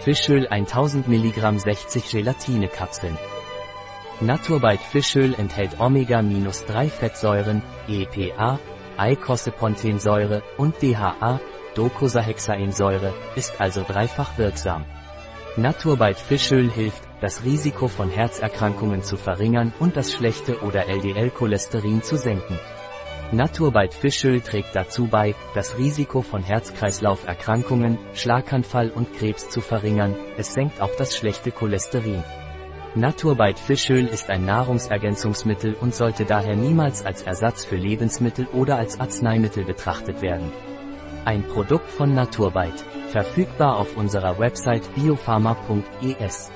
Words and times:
Fischöl 0.00 0.46
1000 0.46 1.08
mg 1.08 1.58
60 1.58 2.10
Gelatinekapseln. 2.10 3.18
Naturbite 4.20 4.82
Fischöl 4.82 5.34
enthält 5.34 5.80
Omega-3 5.80 6.88
Fettsäuren, 6.88 7.62
EPA, 7.88 8.60
Eicosapentaensäure 8.96 10.42
und 10.56 10.80
DHA, 10.80 11.40
Docosahexaensäure, 11.74 13.12
ist 13.34 13.60
also 13.60 13.82
dreifach 13.82 14.38
wirksam. 14.38 14.84
Naturbite 15.56 16.20
Fischöl 16.20 16.70
hilft, 16.70 17.02
das 17.20 17.44
Risiko 17.44 17.88
von 17.88 18.08
Herzerkrankungen 18.10 19.02
zu 19.02 19.16
verringern 19.16 19.72
und 19.80 19.96
das 19.96 20.12
schlechte 20.12 20.60
oder 20.62 20.88
LDL-Cholesterin 20.88 22.02
zu 22.02 22.16
senken. 22.16 22.58
Naturbite 23.30 23.94
Fischöl 23.94 24.40
trägt 24.40 24.74
dazu 24.74 25.06
bei, 25.06 25.34
das 25.54 25.76
Risiko 25.76 26.22
von 26.22 26.42
Herz-Kreislauf-Erkrankungen, 26.42 27.98
Schlaganfall 28.14 28.88
und 28.88 29.12
Krebs 29.12 29.50
zu 29.50 29.60
verringern, 29.60 30.14
es 30.38 30.54
senkt 30.54 30.80
auch 30.80 30.96
das 30.96 31.14
schlechte 31.14 31.50
Cholesterin. 31.50 32.24
Naturbite 32.94 33.60
Fischöl 33.60 34.06
ist 34.06 34.30
ein 34.30 34.46
Nahrungsergänzungsmittel 34.46 35.74
und 35.74 35.94
sollte 35.94 36.24
daher 36.24 36.56
niemals 36.56 37.04
als 37.04 37.20
Ersatz 37.20 37.66
für 37.66 37.76
Lebensmittel 37.76 38.46
oder 38.54 38.78
als 38.78 38.98
Arzneimittel 38.98 39.64
betrachtet 39.64 40.22
werden. 40.22 40.50
Ein 41.26 41.44
Produkt 41.44 41.90
von 41.90 42.14
Naturbite, 42.14 42.82
verfügbar 43.10 43.76
auf 43.76 43.94
unserer 43.98 44.38
Website 44.38 44.88
biopharma.es. 44.94 46.50